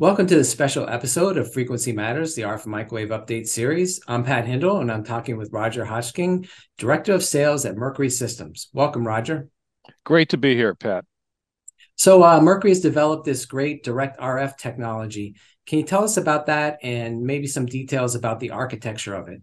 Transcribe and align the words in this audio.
Welcome 0.00 0.26
to 0.28 0.34
this 0.34 0.50
special 0.50 0.88
episode 0.88 1.36
of 1.36 1.52
Frequency 1.52 1.92
Matters, 1.92 2.34
the 2.34 2.40
RF 2.40 2.64
Microwave 2.64 3.10
Update 3.10 3.46
series. 3.46 4.00
I'm 4.08 4.24
Pat 4.24 4.46
Hindle, 4.46 4.80
and 4.80 4.90
I'm 4.90 5.04
talking 5.04 5.36
with 5.36 5.52
Rodger 5.52 5.84
Hosking, 5.84 6.48
Director 6.78 7.12
of 7.12 7.22
Sales 7.22 7.66
at 7.66 7.76
Mercury 7.76 8.08
Systems. 8.08 8.70
Welcome, 8.72 9.06
Rodger. 9.06 9.50
Great 10.06 10.30
to 10.30 10.38
be 10.38 10.54
here, 10.54 10.74
Pat. 10.74 11.04
So, 11.96 12.24
uh, 12.24 12.40
Mercury 12.40 12.70
has 12.70 12.80
developed 12.80 13.26
this 13.26 13.44
great 13.44 13.84
direct 13.84 14.18
RF 14.18 14.56
technology. 14.56 15.36
Can 15.66 15.80
you 15.80 15.84
tell 15.84 16.02
us 16.02 16.16
about 16.16 16.46
that 16.46 16.78
and 16.82 17.20
maybe 17.20 17.46
some 17.46 17.66
details 17.66 18.14
about 18.14 18.40
the 18.40 18.52
architecture 18.52 19.14
of 19.14 19.28
it? 19.28 19.42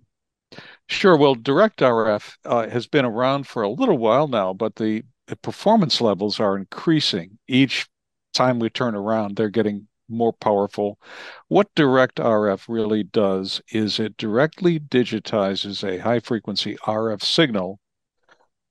Sure. 0.89 1.15
Well, 1.15 1.35
direct 1.35 1.81
RF 1.81 2.35
uh, 2.45 2.67
has 2.67 2.87
been 2.87 3.05
around 3.05 3.45
for 3.45 3.61
a 3.61 3.69
little 3.69 3.99
while 3.99 4.27
now, 4.27 4.55
but 4.55 4.75
the, 4.77 5.03
the 5.27 5.35
performance 5.35 6.01
levels 6.01 6.39
are 6.39 6.57
increasing 6.57 7.37
each 7.47 7.85
time 8.33 8.57
we 8.57 8.71
turn 8.71 8.95
around. 8.95 9.35
They're 9.35 9.49
getting 9.49 9.86
more 10.09 10.33
powerful. 10.33 10.99
What 11.47 11.73
direct 11.75 12.17
RF 12.17 12.65
really 12.67 13.03
does 13.03 13.61
is 13.71 13.99
it 13.99 14.17
directly 14.17 14.79
digitizes 14.79 15.83
a 15.83 15.99
high 15.99 16.19
frequency 16.19 16.75
RF 16.85 17.21
signal 17.23 17.79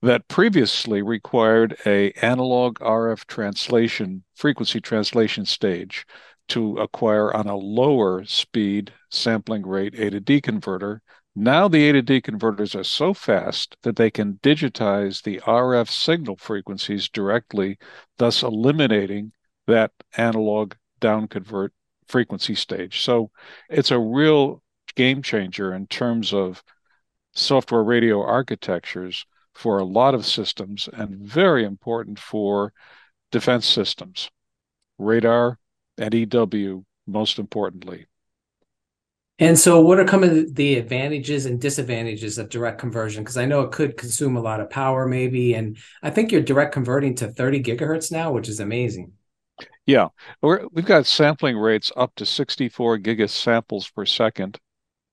that 0.03 0.29
previously 0.29 1.03
required 1.03 1.77
a 1.87 2.13
analog 2.23 2.79
RF 2.79 3.27
translation 3.27 4.25
frequency 4.35 4.81
translation 4.81 5.45
stage 5.45 6.07
to 6.49 6.77
acquire 6.77 7.35
on 7.35 7.47
a 7.49 7.57
lower 7.57 8.25
speed 8.25 8.93
sampling 9.11 9.67
rate 9.67 9.99
A 9.99 10.11
to 10.11 10.21
D 10.21 10.41
converter. 10.41 11.03
Now 11.35 11.69
the 11.69 11.89
A 11.89 11.93
to 11.95 12.03
D 12.03 12.21
converters 12.21 12.75
are 12.75 12.85
so 12.85 13.13
fast 13.15 13.77
that 13.83 13.97
they 13.97 14.11
can 14.11 14.39
digitize 14.43 15.23
the 15.23 15.41
RF 15.41 15.91
signal 15.91 16.37
frequencies 16.37 17.09
directly, 17.09 17.79
thus 18.19 18.43
eliminating 18.43 19.33
that 19.67 19.93
analog 20.17 20.75
down 21.01 21.29
convert 21.29 21.73
frequency 22.09 22.55
stage. 22.55 23.03
So 23.03 23.31
it's 23.69 23.91
a 23.91 23.99
real 23.99 24.63
game 24.95 25.23
changer 25.23 25.75
in 25.75 25.87
terms 25.87 26.33
of 26.33 26.63
software 27.35 27.83
radio 27.83 28.23
architectures 28.23 29.27
for 29.55 29.79
a 29.79 29.85
lot 29.85 30.15
of 30.15 30.27
systems 30.27 30.89
and 30.93 31.17
very 31.17 31.65
important 31.65 32.19
for 32.19 32.73
defense 33.31 33.67
systems, 33.67 34.31
radar 34.99 35.59
and 35.99 36.15
EW, 36.15 36.85
most 37.07 37.39
importantly. 37.39 38.07
And 39.39 39.59
so, 39.59 39.83
what 39.83 39.99
are 39.99 40.09
some 40.09 40.25
of 40.25 40.55
the 40.55 40.77
advantages 40.77 41.45
and 41.45 41.61
disadvantages 41.61 42.39
of 42.39 42.49
direct 42.49 42.79
conversion? 42.79 43.23
Because 43.23 43.37
I 43.37 43.45
know 43.45 43.61
it 43.63 43.73
could 43.73 43.99
consume 43.99 44.37
a 44.37 44.41
lot 44.41 44.61
of 44.61 44.71
power, 44.71 45.07
maybe. 45.07 45.53
And 45.53 45.77
I 46.03 46.09
think 46.09 46.33
you're 46.33 46.41
direct 46.41 46.73
converting 46.73 47.15
to 47.17 47.29
30 47.29 47.63
gigahertz 47.63 48.11
now, 48.11 48.33
which 48.33 48.49
is 48.49 48.61
amazing. 48.61 49.13
Yeah, 49.87 50.09
we 50.43 50.59
have 50.77 50.85
got 50.85 51.07
sampling 51.07 51.57
rates 51.57 51.93
up 51.97 52.15
to 52.17 52.27
64 52.27 52.99
gigasamples 52.99 53.93
per 53.95 54.05
second. 54.05 54.59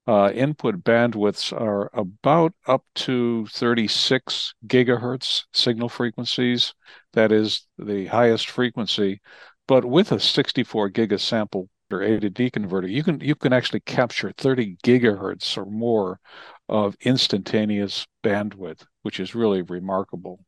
Uh, 0.06 0.32
input 0.34 0.84
bandwidths 0.84 1.54
are 1.54 1.90
about 1.94 2.54
up 2.68 2.84
to 2.96 3.46
36 3.48 4.56
gigahertz 4.68 5.44
signal 5.54 5.90
frequencies. 5.90 6.74
That 7.14 7.32
is 7.32 7.68
the 7.78 8.08
highest 8.08 8.50
frequency. 8.50 9.22
But 9.68 9.86
with 9.86 10.12
a 10.12 10.20
64 10.20 10.90
gigasample 10.90 11.68
or 11.92 12.02
A 12.02 12.20
to 12.20 12.30
D 12.30 12.50
converter, 12.50 12.88
you 12.88 13.04
can 13.04 13.20
you 13.22 13.36
can 13.36 13.54
actually 13.54 13.82
capture 13.82 14.34
30 14.36 14.78
gigahertz 14.84 15.56
or 15.56 15.66
more 15.66 16.20
of 16.68 16.98
instantaneous 17.02 18.08
bandwidth, 18.24 18.86
which 19.04 19.20
is 19.20 19.36
really 19.36 19.62
remarkable. 19.62 20.44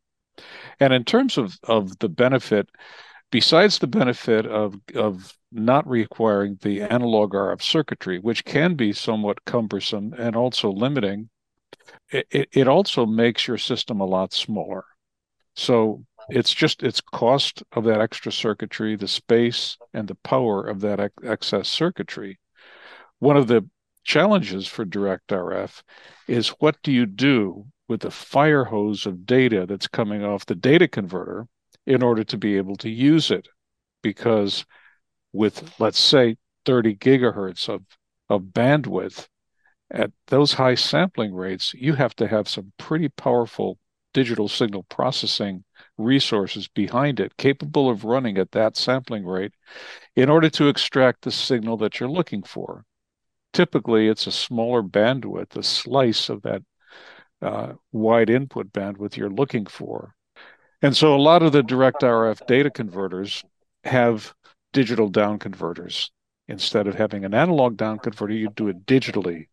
And 0.79 0.91
in 0.91 1.05
terms 1.05 1.37
of, 1.37 1.55
of 1.63 1.97
the 1.99 2.09
benefit, 2.09 2.67
besides 3.31 3.79
the 3.79 3.87
benefit 3.87 4.45
of, 4.45 4.75
of 4.95 5.37
not 5.51 5.87
requiring 5.87 6.57
the 6.61 6.81
analog 6.81 7.33
RF 7.33 7.61
circuitry, 7.61 8.19
which 8.19 8.45
can 8.45 8.75
be 8.75 8.93
somewhat 8.93 9.45
cumbersome 9.45 10.13
and 10.17 10.35
also 10.35 10.71
limiting, 10.71 11.29
it, 12.09 12.49
it 12.51 12.67
also 12.67 13.05
makes 13.05 13.47
your 13.47 13.57
system 13.57 13.99
a 13.99 14.05
lot 14.05 14.33
smaller. 14.33 14.85
So 15.55 16.03
it's 16.29 16.53
just 16.53 16.83
its 16.83 17.01
cost 17.01 17.63
of 17.71 17.83
that 17.85 18.01
extra 18.01 18.31
circuitry, 18.31 18.95
the 18.95 19.07
space 19.07 19.77
and 19.93 20.07
the 20.07 20.15
power 20.15 20.67
of 20.67 20.81
that 20.81 20.99
ex- 20.99 21.13
excess 21.23 21.69
circuitry. 21.69 22.39
One 23.19 23.37
of 23.37 23.47
the 23.47 23.67
challenges 24.03 24.67
for 24.67 24.85
direct 24.85 25.29
RF 25.29 25.81
is 26.27 26.49
what 26.59 26.77
do 26.83 26.91
you 26.91 27.05
do 27.05 27.65
with 27.87 28.01
the 28.01 28.11
fire 28.11 28.65
hose 28.65 29.05
of 29.05 29.25
data 29.25 29.65
that's 29.67 29.87
coming 29.87 30.23
off 30.23 30.45
the 30.45 30.55
data 30.55 30.87
converter 30.87 31.47
in 31.85 32.03
order 32.03 32.23
to 32.23 32.37
be 32.37 32.57
able 32.57 32.75
to 32.77 32.89
use 32.89 33.31
it. 33.31 33.47
Because 34.01 34.65
with, 35.33 35.79
let's 35.79 35.99
say, 35.99 36.37
30 36.65 36.95
gigahertz 36.95 37.69
of, 37.69 37.83
of 38.29 38.43
bandwidth, 38.43 39.27
at 39.91 40.11
those 40.27 40.53
high 40.53 40.75
sampling 40.75 41.33
rates, 41.33 41.73
you 41.73 41.93
have 41.93 42.15
to 42.15 42.27
have 42.27 42.49
some 42.49 42.71
pretty 42.77 43.09
powerful 43.09 43.77
digital 44.13 44.47
signal 44.47 44.83
processing 44.83 45.63
resources 45.97 46.67
behind 46.67 47.19
it, 47.19 47.37
capable 47.37 47.89
of 47.89 48.05
running 48.05 48.37
at 48.37 48.51
that 48.51 48.75
sampling 48.77 49.25
rate 49.25 49.53
in 50.15 50.29
order 50.29 50.49
to 50.49 50.69
extract 50.69 51.21
the 51.21 51.31
signal 51.31 51.77
that 51.77 51.99
you're 51.99 52.09
looking 52.09 52.41
for. 52.41 52.85
Typically, 53.53 54.07
it's 54.07 54.25
a 54.25 54.31
smaller 54.31 54.81
bandwidth, 54.81 55.55
a 55.55 55.63
slice 55.63 56.29
of 56.29 56.41
that 56.41 56.63
uh, 57.41 57.73
wide 57.91 58.29
input 58.29 58.71
bandwidth 58.71 59.17
you're 59.17 59.29
looking 59.29 59.65
for. 59.65 60.15
And 60.81 60.95
so 60.95 61.15
a 61.15 61.17
lot 61.17 61.43
of 61.43 61.51
the 61.51 61.63
direct 61.63 62.01
RF 62.01 62.45
data 62.47 62.69
converters 62.69 63.43
have 63.83 64.33
digital 64.73 65.09
down 65.09 65.39
converters. 65.39 66.11
Instead 66.47 66.87
of 66.87 66.95
having 66.95 67.25
an 67.25 67.33
analog 67.33 67.75
down 67.75 67.97
converter, 67.97 68.33
you 68.33 68.49
do 68.49 68.67
it 68.67 68.85
digitally 68.85 69.47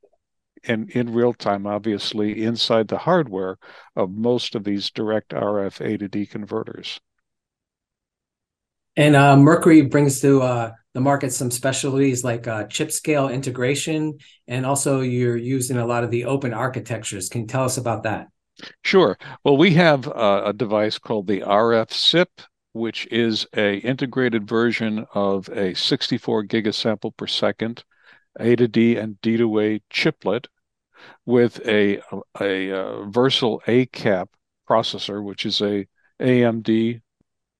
and 0.64 0.90
in 0.90 1.12
real 1.12 1.32
time, 1.32 1.66
obviously, 1.66 2.44
inside 2.44 2.88
the 2.88 2.98
hardware 2.98 3.58
of 3.96 4.10
most 4.10 4.54
of 4.54 4.64
these 4.64 4.90
direct 4.90 5.30
RF 5.30 5.80
A 5.80 5.98
to 5.98 6.08
D 6.08 6.26
converters. 6.26 7.00
And 8.96 9.16
uh, 9.16 9.36
Mercury 9.36 9.82
brings 9.82 10.20
to 10.20 10.42
uh, 10.42 10.72
the 10.92 11.00
market 11.00 11.32
some 11.32 11.50
specialties 11.50 12.22
like 12.22 12.46
uh, 12.46 12.64
chip 12.64 12.92
scale 12.92 13.28
integration, 13.28 14.18
and 14.46 14.66
also 14.66 15.00
you're 15.00 15.36
using 15.36 15.78
a 15.78 15.86
lot 15.86 16.04
of 16.04 16.10
the 16.10 16.26
open 16.26 16.52
architectures. 16.52 17.28
Can 17.28 17.42
you 17.42 17.46
tell 17.46 17.64
us 17.64 17.78
about 17.78 18.02
that? 18.04 18.28
Sure. 18.82 19.16
Well, 19.44 19.56
we 19.56 19.74
have 19.74 20.06
uh, 20.08 20.42
a 20.46 20.52
device 20.52 20.98
called 20.98 21.26
the 21.26 21.42
RF 21.42 21.92
SIP, 21.92 22.42
which 22.72 23.06
is 23.10 23.46
a 23.56 23.78
integrated 23.78 24.46
version 24.46 25.06
of 25.14 25.48
a 25.48 25.74
64 25.74 26.44
gigasample 26.44 27.16
per 27.16 27.26
second 27.26 27.84
A 28.38 28.56
to 28.56 28.68
D 28.68 28.96
and 28.96 29.20
D 29.22 29.36
to 29.38 29.60
A 29.60 29.82
chiplet 29.90 30.48
with 31.26 31.60
a 31.66 31.98
a, 32.40 32.70
a 32.70 33.06
Versal 33.10 33.62
ACAP 33.66 34.28
processor, 34.68 35.24
which 35.24 35.46
is 35.46 35.60
a 35.62 35.86
AMD 36.20 37.02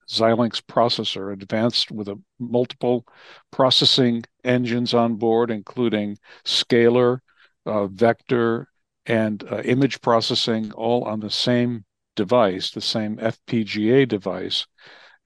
Xilinx 0.09 0.63
processor, 0.63 1.33
advanced 1.33 1.91
with 1.91 2.09
a 2.09 2.21
multiple 2.39 3.07
processing 3.51 4.25
engines 4.45 4.95
on 4.95 5.17
board, 5.17 5.51
including 5.51 6.19
scalar, 6.45 7.21
uh, 7.67 7.87
vector, 7.89 8.69
and 9.07 9.45
uh, 9.51 9.61
image 9.63 10.01
processing 10.01 10.73
all 10.73 11.05
on 11.05 11.21
the 11.21 11.31
same 11.31 11.85
device, 12.17 12.71
the 12.71 12.81
same 12.81 13.17
FPGA 13.17 14.07
device, 14.07 14.67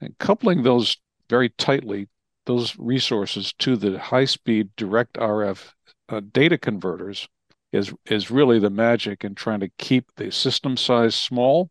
and 0.01 0.17
coupling 0.17 0.63
those 0.63 0.97
very 1.29 1.49
tightly, 1.49 2.07
those 2.45 2.77
resources 2.77 3.53
to 3.59 3.75
the 3.75 3.99
high-speed 3.99 4.69
direct 4.77 5.13
RF 5.15 5.73
uh, 6.09 6.21
data 6.31 6.57
converters 6.57 7.27
is 7.73 7.93
is 8.05 8.31
really 8.31 8.59
the 8.59 8.69
magic 8.69 9.25
in 9.25 9.35
trying 9.35 9.59
to 9.59 9.69
keep 9.77 10.05
the 10.15 10.31
system 10.31 10.77
size 10.77 11.15
small 11.15 11.69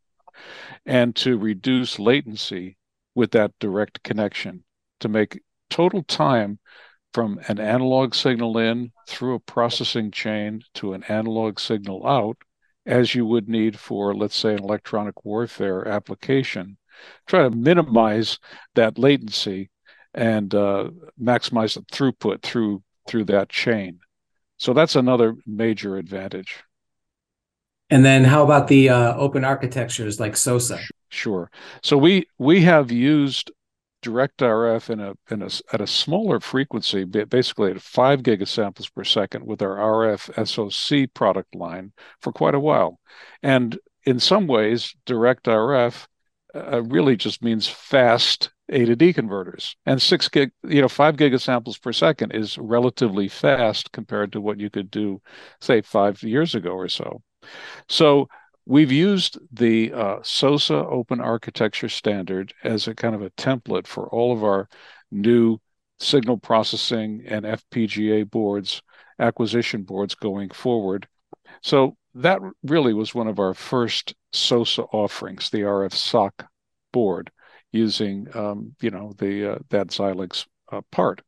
and 0.84 1.16
to 1.16 1.38
reduce 1.38 1.98
latency 1.98 2.76
with 3.14 3.30
that 3.30 3.52
direct 3.58 4.02
connection 4.02 4.62
to 5.00 5.08
make 5.08 5.40
total 5.70 6.02
time 6.02 6.58
from 7.16 7.40
an 7.48 7.58
analog 7.58 8.14
signal 8.14 8.58
in 8.58 8.92
through 9.08 9.36
a 9.36 9.40
processing 9.40 10.10
chain 10.10 10.60
to 10.74 10.92
an 10.92 11.02
analog 11.04 11.58
signal 11.58 12.06
out, 12.06 12.36
as 12.84 13.14
you 13.14 13.24
would 13.24 13.48
need 13.48 13.78
for, 13.78 14.14
let's 14.14 14.36
say, 14.36 14.52
an 14.52 14.62
electronic 14.62 15.24
warfare 15.24 15.88
application. 15.88 16.76
Try 17.26 17.44
to 17.44 17.50
minimize 17.50 18.38
that 18.74 18.98
latency 18.98 19.70
and 20.12 20.54
uh, 20.54 20.90
maximize 21.18 21.72
the 21.72 21.80
throughput 21.90 22.42
through 22.42 22.82
through 23.08 23.24
that 23.24 23.48
chain. 23.48 24.00
So 24.58 24.74
that's 24.74 24.94
another 24.94 25.36
major 25.46 25.96
advantage. 25.96 26.64
And 27.88 28.04
then 28.04 28.24
how 28.24 28.44
about 28.44 28.68
the 28.68 28.90
uh, 28.90 29.16
open 29.16 29.42
architectures 29.42 30.20
like 30.20 30.36
SOSA? 30.36 30.80
Sure. 31.08 31.50
So 31.82 31.96
we 31.96 32.26
we 32.36 32.60
have 32.60 32.92
used 32.92 33.52
direct 34.06 34.38
RF 34.38 34.88
in 34.90 35.00
a, 35.00 35.14
in 35.30 35.42
a 35.42 35.50
at 35.72 35.80
a 35.80 35.86
smaller 35.86 36.38
frequency, 36.38 37.02
basically 37.04 37.72
at 37.72 37.82
five 37.82 38.22
gigasamples 38.22 38.92
per 38.94 39.02
second 39.02 39.44
with 39.44 39.60
our 39.62 39.76
RF 39.76 40.46
SOC 40.46 41.12
product 41.12 41.56
line 41.56 41.92
for 42.20 42.32
quite 42.32 42.54
a 42.54 42.60
while. 42.60 43.00
And 43.42 43.76
in 44.04 44.20
some 44.20 44.46
ways, 44.46 44.94
direct 45.06 45.46
RF 45.46 46.06
uh, 46.54 46.82
really 46.84 47.16
just 47.16 47.42
means 47.42 47.66
fast 47.66 48.50
A 48.68 48.84
to 48.84 48.94
D 48.94 49.12
converters. 49.12 49.76
And 49.86 50.00
six 50.00 50.28
gig, 50.28 50.52
you 50.62 50.80
know, 50.80 50.88
five 50.88 51.16
gigasamples 51.16 51.82
per 51.82 51.92
second 51.92 52.30
is 52.30 52.56
relatively 52.58 53.26
fast 53.26 53.90
compared 53.90 54.30
to 54.32 54.40
what 54.40 54.60
you 54.60 54.70
could 54.70 54.88
do, 54.88 55.20
say, 55.60 55.80
five 55.82 56.22
years 56.22 56.54
ago 56.54 56.70
or 56.70 56.88
so. 56.88 57.22
So 57.88 58.28
we've 58.66 58.92
used 58.92 59.38
the 59.52 59.92
uh, 59.92 60.16
SOSA 60.22 60.74
open 60.74 61.20
architecture 61.20 61.88
standard 61.88 62.52
as 62.64 62.88
a 62.88 62.94
kind 62.94 63.14
of 63.14 63.22
a 63.22 63.30
template 63.30 63.86
for 63.86 64.08
all 64.08 64.32
of 64.32 64.44
our 64.44 64.68
new 65.10 65.58
signal 65.98 66.36
processing 66.36 67.22
and 67.26 67.46
FPGA 67.46 68.28
boards, 68.28 68.82
acquisition 69.18 69.84
boards 69.84 70.14
going 70.14 70.50
forward. 70.50 71.06
So 71.62 71.96
that 72.14 72.40
really 72.64 72.92
was 72.92 73.14
one 73.14 73.28
of 73.28 73.38
our 73.38 73.54
first 73.54 74.14
SOSA 74.32 74.82
offerings, 74.92 75.48
the 75.48 75.60
RF 75.60 75.92
SOC 75.94 76.46
board, 76.92 77.30
using 77.72 78.26
um, 78.34 78.74
you 78.80 78.90
know 78.90 79.12
the 79.18 79.52
uh, 79.52 79.58
that 79.70 79.88
Xilinx 79.88 80.46
uh, 80.72 80.80
part. 80.90 81.22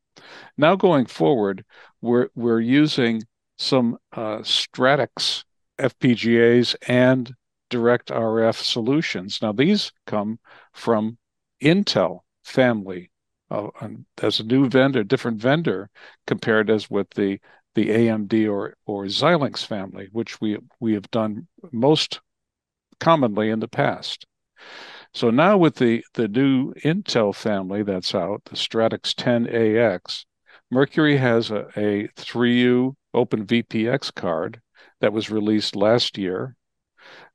Now 0.57 0.77
going 0.77 1.07
forward, 1.07 1.65
we're 2.01 2.29
we're 2.35 2.61
using 2.61 3.23
some 3.59 3.99
uh, 4.13 4.39
Stratix 4.39 5.45
FPGAs 5.79 6.77
and 6.89 7.35
direct 7.71 8.09
RF 8.09 8.63
solutions. 8.63 9.41
Now 9.43 9.53
these 9.53 9.93
come 10.07 10.39
from 10.73 11.19
Intel 11.63 12.21
family 12.45 13.11
uh, 13.51 13.69
as 14.23 14.41
a 14.41 14.45
new 14.45 14.69
vendor, 14.69 15.05
different 15.05 15.41
vendor 15.41 15.91
compared 16.27 16.71
as 16.71 16.91
with 16.91 17.11
the 17.11 17.41
the 17.75 17.91
AMD 17.91 18.51
or 18.51 18.75
or 18.87 19.05
Xilinx 19.05 19.65
family, 19.65 20.09
which 20.13 20.41
we 20.41 20.59
we 20.81 20.95
have 20.95 21.11
done 21.11 21.47
most 21.73 22.21
commonly 23.01 23.51
in 23.51 23.61
the 23.61 23.69
past. 23.69 24.27
So 25.15 25.31
now 25.31 25.57
with 25.57 25.77
the 25.77 26.05
the 26.15 26.29
new 26.29 26.73
Intel 26.75 27.35
family 27.35 27.83
that's 27.83 28.15
out, 28.15 28.45
the 28.45 28.57
Stratix 28.57 29.15
10AX, 29.15 30.25
Mercury 30.71 31.17
has 31.17 31.51
a, 31.51 31.67
a 31.77 32.09
3U 32.17 32.95
Open 33.15 33.47
VPX 33.47 34.15
card 34.15 34.61
that 35.01 35.13
was 35.13 35.31
released 35.31 35.77
last 35.77 36.19
year 36.19 36.57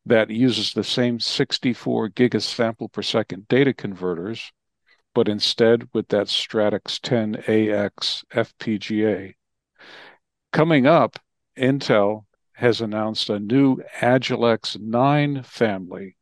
that 0.06 0.30
uses 0.30 0.74
the 0.74 0.84
same 0.84 1.20
64 1.20 2.10
gigasample 2.10 2.92
per 2.92 3.02
second 3.02 3.48
data 3.48 3.74
converters 3.74 4.52
but 5.14 5.28
instead 5.28 5.88
with 5.94 6.08
that 6.10 6.28
Stratix 6.28 7.00
10AX 7.00 8.24
FPGA. 8.34 9.36
Coming 10.52 10.88
up, 10.88 11.20
Intel 11.58 12.26
has 12.54 12.82
announced 12.82 13.30
a 13.30 13.40
new 13.40 13.78
Agilex 14.00 14.80
9 14.80 15.44
family 15.44 16.16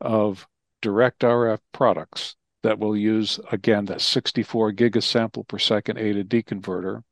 of 0.00 0.46
direct 0.82 1.20
RF 1.20 1.58
products 1.72 2.36
that 2.62 2.78
will 2.78 2.96
use, 2.96 3.38
again, 3.52 3.84
the 3.84 3.98
64 3.98 4.72
gigasample 4.72 5.46
per 5.46 5.58
second 5.58 5.98
A 5.98 6.12
to 6.12 6.24
D 6.24 6.42
converter. 6.42 7.02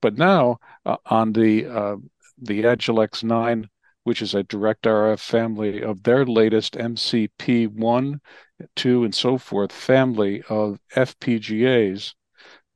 But 0.00 0.16
now 0.16 0.58
uh, 0.84 0.96
on 1.06 1.32
the 1.32 1.66
uh, 1.66 1.96
the 2.38 2.62
Agilex 2.62 3.22
9 3.22 3.68
which 4.06 4.22
is 4.22 4.36
a 4.36 4.44
direct 4.44 4.84
RF 4.84 5.18
family 5.18 5.82
of 5.82 6.04
their 6.04 6.24
latest 6.24 6.74
MCP1, 6.74 8.20
2, 8.76 9.02
and 9.04 9.12
so 9.12 9.36
forth 9.36 9.72
family 9.72 10.44
of 10.48 10.78
FPGAs 10.94 12.14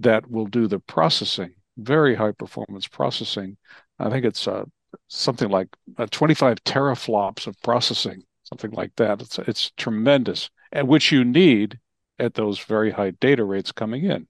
that 0.01 0.29
will 0.29 0.47
do 0.47 0.67
the 0.67 0.81
processing, 0.81 1.55
very 1.77 2.17
high 2.17 2.33
performance 2.33 2.89
processing. 2.89 3.57
I 4.01 4.11
think 4.11 4.25
it's 4.25 4.49
uh, 4.49 4.65
something 5.07 5.49
like 5.49 5.69
uh, 5.97 6.07
25 6.11 6.65
teraflops 6.65 7.47
of 7.47 7.55
processing, 7.63 8.25
something 8.43 8.73
like 8.73 8.97
that. 8.97 9.23
It's, 9.23 9.39
it's 9.39 9.71
tremendous, 9.77 10.51
and 10.73 10.89
which 10.89 11.13
you 11.13 11.25
need 11.25 11.79
at 12.19 12.35
those 12.35 12.59
very 12.59 12.91
high 12.91 13.13
data 13.13 13.45
rates 13.45 13.71
coming 13.71 14.05
in. 14.05 14.27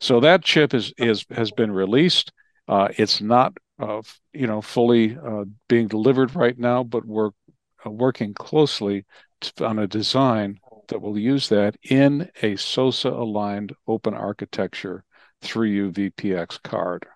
So 0.00 0.20
that 0.20 0.44
chip 0.44 0.74
is, 0.74 0.92
is 0.98 1.24
has 1.30 1.50
been 1.52 1.72
released. 1.72 2.32
Uh, 2.68 2.88
it's 2.98 3.22
not 3.22 3.56
uh, 3.78 4.02
you 4.32 4.46
know, 4.46 4.60
fully 4.60 5.16
uh, 5.16 5.44
being 5.68 5.88
delivered 5.88 6.34
right 6.34 6.58
now, 6.58 6.82
but 6.82 7.04
we're 7.04 7.30
uh, 7.84 7.90
working 7.90 8.34
closely 8.34 9.04
to, 9.40 9.66
on 9.66 9.78
a 9.78 9.86
design 9.86 10.58
that 10.88 11.00
will 11.00 11.18
use 11.18 11.48
that 11.48 11.76
in 11.82 12.30
a 12.42 12.56
SOSA 12.56 13.08
aligned 13.08 13.72
open 13.86 14.14
architecture 14.14 15.04
3U 15.42 15.92
VPX 15.92 16.62
card. 16.62 17.06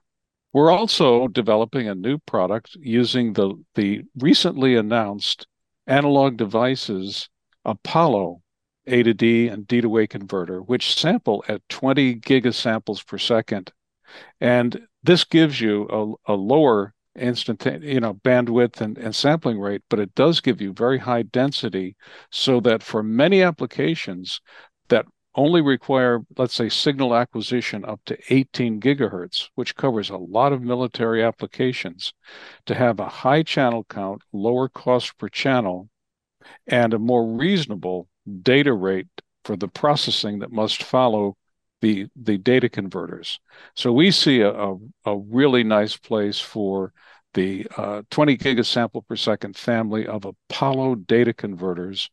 We're 0.53 0.71
also 0.71 1.29
developing 1.29 1.89
a 1.89 1.95
new 1.95 2.19
product 2.19 2.77
using 2.81 3.33
the, 3.33 3.55
the 3.75 4.03
recently 4.19 4.75
announced 4.75 5.47
analog 5.87 6.37
devices 6.37 7.29
Apollo 7.65 8.43
A 8.87 9.03
to 9.03 9.15
D 9.15 9.49
and 9.49 9.67
D 9.67 9.81
to 9.81 9.99
A 9.99 10.07
converter, 10.07 10.61
which 10.61 10.95
sample 10.99 11.45
at 11.49 11.63
20 11.69 12.17
gigasamples 12.17 13.07
per 13.07 13.19
second. 13.19 13.73
And 14.41 14.87
this 15.03 15.25
gives 15.25 15.61
you 15.61 16.17
a, 16.27 16.33
a 16.33 16.35
lower 16.35 16.95
instant 17.19 17.65
you 17.83 18.01
know 18.01 18.15
bandwidth 18.15 18.81
and, 18.81 18.97
and 18.97 19.15
sampling 19.15 19.59
rate 19.59 19.83
but 19.91 19.99
it 19.99 20.15
does 20.15 20.41
give 20.41 20.61
you 20.61 20.73
very 20.73 20.99
high 20.99 21.23
density 21.23 21.97
so 22.31 22.61
that 22.61 22.83
for 22.83 23.03
many 23.03 23.43
applications 23.43 24.41
that 24.89 25.05
only 25.35 25.61
require 25.61 26.21
let's 26.39 26.55
say 26.55 26.69
signal 26.69 27.15
acquisition 27.15 27.85
up 27.85 28.01
to 28.07 28.17
18 28.33 28.81
gigahertz 28.81 29.49
which 29.57 29.75
covers 29.75 30.09
a 30.09 30.17
lot 30.17 30.53
of 30.53 30.63
military 30.63 31.23
applications 31.23 32.15
to 32.65 32.75
have 32.75 33.01
a 33.01 33.09
high 33.09 33.43
channel 33.43 33.85
count 33.89 34.23
lower 34.33 34.69
cost 34.69 35.19
per 35.19 35.29
channel 35.29 35.89
and 36.69 36.95
a 36.95 36.99
more 36.99 37.27
reasonable 37.27 38.09
data 38.43 38.73
rate 38.73 39.09
for 39.45 39.57
the 39.57 39.69
processing 39.69 40.39
that 40.39 40.53
must 40.53 40.83
follow 40.83 41.37
the 41.81 42.09
the 42.17 42.39
data 42.39 42.69
converters. 42.69 43.41
So 43.75 43.93
we 43.93 44.11
see 44.11 44.41
a, 44.41 44.53
a, 44.53 44.77
a 45.07 45.17
really 45.17 45.65
nice 45.65 45.97
place 45.97 46.39
for 46.39 46.93
the 47.35 47.67
uh, 47.77 48.03
20 48.11 48.37
gigasample 48.39 49.07
per 49.07 49.17
second 49.17 49.57
family 49.57 50.07
of 50.07 50.25
Apollo 50.25 50.97
data 50.97 51.33
converters 51.33 52.11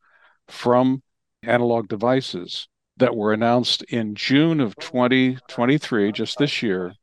from 0.47 1.01
analog 1.43 1.87
devices 1.87 2.67
that 2.97 3.15
were 3.15 3.33
announced 3.33 3.83
in 3.83 4.15
June 4.15 4.59
of 4.59 4.75
2023, 4.77 6.11
just 6.11 6.37
this 6.37 6.61
year, 6.61 6.93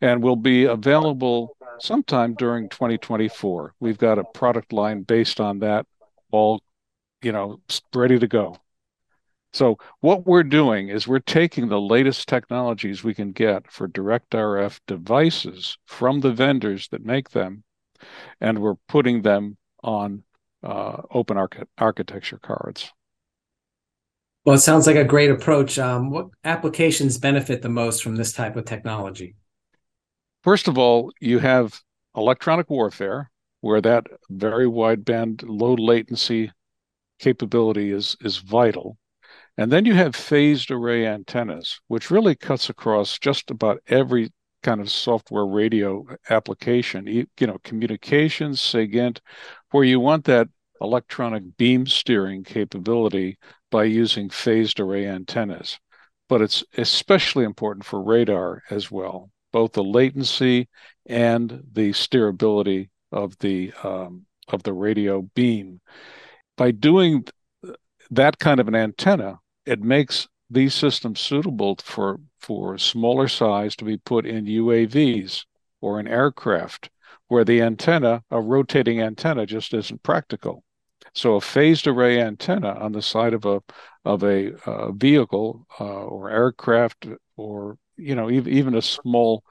and 0.00 0.22
will 0.22 0.36
be 0.36 0.64
available 0.64 1.56
sometime 1.78 2.34
during 2.34 2.68
2024. 2.68 3.74
We've 3.80 3.98
got 3.98 4.18
a 4.18 4.24
product 4.24 4.72
line 4.72 5.02
based 5.02 5.40
on 5.40 5.60
that, 5.60 5.86
all 6.30 6.60
you 7.22 7.32
know, 7.32 7.60
ready 7.94 8.18
to 8.18 8.28
go. 8.28 8.56
So 9.54 9.78
what 10.00 10.26
we're 10.26 10.42
doing 10.42 10.88
is 10.88 11.06
we're 11.06 11.20
taking 11.20 11.68
the 11.68 11.80
latest 11.80 12.28
technologies 12.28 13.04
we 13.04 13.14
can 13.14 13.30
get 13.30 13.70
for 13.70 13.86
direct 13.86 14.34
RF 14.34 14.80
devices 14.88 15.78
from 15.86 16.20
the 16.20 16.32
vendors 16.32 16.88
that 16.88 17.04
make 17.04 17.30
them, 17.30 17.62
and 18.40 18.58
we're 18.58 18.74
putting 18.88 19.22
them 19.22 19.56
on 19.84 20.24
uh, 20.64 21.02
open 21.12 21.36
arch- 21.36 21.68
architecture 21.78 22.38
cards. 22.38 22.92
Well, 24.44 24.56
it 24.56 24.58
sounds 24.58 24.88
like 24.88 24.96
a 24.96 25.04
great 25.04 25.30
approach. 25.30 25.78
Um, 25.78 26.10
what 26.10 26.30
applications 26.42 27.16
benefit 27.16 27.62
the 27.62 27.68
most 27.68 28.02
from 28.02 28.16
this 28.16 28.32
type 28.32 28.56
of 28.56 28.64
technology? 28.64 29.36
First 30.42 30.66
of 30.66 30.78
all, 30.78 31.12
you 31.20 31.38
have 31.38 31.80
electronic 32.16 32.68
warfare, 32.70 33.30
where 33.60 33.80
that 33.80 34.08
very 34.30 34.66
wideband, 34.66 35.44
low 35.46 35.74
latency 35.74 36.50
capability 37.20 37.92
is 37.92 38.16
is 38.20 38.38
vital. 38.38 38.98
And 39.56 39.70
then 39.70 39.84
you 39.84 39.94
have 39.94 40.16
phased 40.16 40.70
array 40.70 41.06
antennas, 41.06 41.80
which 41.86 42.10
really 42.10 42.34
cuts 42.34 42.68
across 42.68 43.18
just 43.18 43.50
about 43.50 43.80
every 43.86 44.32
kind 44.64 44.80
of 44.80 44.90
software 44.90 45.46
radio 45.46 46.04
application, 46.30 47.06
you, 47.06 47.46
know, 47.46 47.58
communications, 47.62 48.60
SIGINT, 48.60 49.20
where 49.70 49.84
you 49.84 50.00
want 50.00 50.24
that 50.24 50.48
electronic 50.80 51.56
beam 51.56 51.86
steering 51.86 52.42
capability 52.42 53.38
by 53.70 53.84
using 53.84 54.28
phased 54.28 54.80
array 54.80 55.06
antennas. 55.06 55.78
But 56.28 56.42
it's 56.42 56.64
especially 56.76 57.44
important 57.44 57.84
for 57.84 58.02
radar 58.02 58.62
as 58.70 58.90
well, 58.90 59.30
both 59.52 59.72
the 59.72 59.84
latency 59.84 60.68
and 61.06 61.62
the 61.72 61.90
steerability 61.90 62.88
of 63.12 63.38
the 63.38 63.72
um, 63.84 64.24
of 64.48 64.62
the 64.62 64.72
radio 64.72 65.22
beam. 65.34 65.80
By 66.56 66.70
doing 66.70 67.24
that 68.10 68.38
kind 68.38 68.60
of 68.60 68.68
an 68.68 68.74
antenna, 68.74 69.38
it 69.66 69.80
makes 69.80 70.28
these 70.50 70.74
systems 70.74 71.20
suitable 71.20 71.76
for 71.82 72.20
for 72.40 72.76
smaller 72.78 73.28
size 73.28 73.74
to 73.76 73.84
be 73.84 73.96
put 73.96 74.26
in 74.26 74.44
UAVs 74.44 75.44
or 75.80 75.98
in 75.98 76.06
aircraft 76.06 76.90
where 77.28 77.44
the 77.44 77.62
antenna, 77.62 78.22
a 78.30 78.40
rotating 78.40 79.00
antenna, 79.00 79.46
just 79.46 79.72
isn't 79.72 80.02
practical. 80.02 80.62
So 81.14 81.36
a 81.36 81.40
phased 81.40 81.86
array 81.86 82.20
antenna 82.20 82.72
on 82.72 82.92
the 82.92 83.02
side 83.02 83.34
of 83.34 83.44
a 83.44 83.62
of 84.04 84.22
a 84.22 84.54
uh, 84.66 84.92
vehicle 84.92 85.66
uh, 85.80 85.84
or 85.84 86.30
aircraft 86.30 87.06
or 87.36 87.78
you 87.96 88.14
know 88.14 88.30
even 88.30 88.52
even 88.52 88.74
a 88.74 88.82
small 88.82 89.44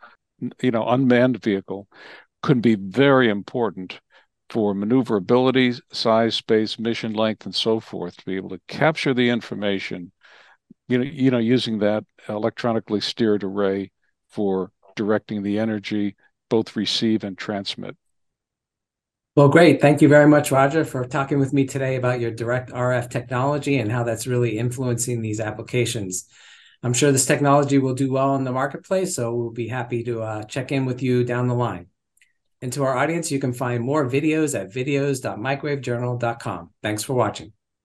you 0.62 0.72
know 0.72 0.88
unmanned 0.88 1.42
vehicle 1.42 1.88
could 2.42 2.62
be 2.62 2.76
very 2.76 3.30
important 3.30 4.00
for 4.54 4.76
maneuverability, 4.76 5.74
size, 5.92 6.36
space, 6.36 6.78
mission 6.78 7.12
length, 7.12 7.44
and 7.44 7.56
so 7.56 7.80
forth 7.80 8.16
to 8.16 8.24
be 8.24 8.36
able 8.36 8.50
to 8.50 8.62
capture 8.68 9.12
the 9.12 9.28
information 9.28 10.12
you 10.88 11.00
know, 11.00 11.04
you 11.06 11.32
know, 11.32 11.40
using 11.40 11.80
that 11.80 12.06
electronically 12.30 13.02
steered 13.02 13.44
array 13.44 13.92
for 14.30 14.72
directing 14.96 15.42
the 15.42 15.58
energy, 15.58 16.16
both 16.52 16.76
receive 16.76 17.24
and 17.24 17.36
transmit. 17.36 17.98
Well, 19.36 19.50
great. 19.50 19.82
Thank 19.82 20.04
you 20.04 20.08
very 20.08 20.28
much, 20.28 20.52
Rodger, 20.52 20.86
for 20.86 21.04
talking 21.04 21.40
with 21.40 21.52
me 21.52 21.66
today 21.66 21.96
about 21.96 22.20
your 22.20 22.30
direct 22.30 22.70
RF 22.70 23.10
technology 23.10 23.80
and 23.80 23.92
how 23.92 24.04
that's 24.04 24.28
really 24.28 24.60
influencing 24.60 25.24
these 25.24 25.40
applications. 25.40 26.28
I'm 26.84 26.94
sure 26.94 27.12
this 27.12 27.26
technology 27.26 27.80
will 27.80 27.96
do 27.96 28.12
well 28.12 28.36
in 28.36 28.44
the 28.44 28.52
marketplace, 28.52 29.16
so 29.16 29.34
we'll 29.34 29.50
be 29.50 29.68
happy 29.68 30.04
to 30.04 30.22
uh, 30.22 30.44
check 30.44 30.72
in 30.72 30.86
with 30.86 31.02
you 31.02 31.24
down 31.24 31.48
the 31.48 31.56
line. 31.56 31.88
And 32.64 32.72
to 32.74 32.84
our 32.84 32.96
audience, 32.96 33.30
you 33.30 33.40
can 33.40 33.52
find 33.52 33.84
more 33.84 34.10
videos 34.10 34.58
at 34.58 34.72
videos.microwavejournal.com. 34.72 36.70
Thanks 36.82 37.04
for 37.04 37.14
watching. 37.14 37.52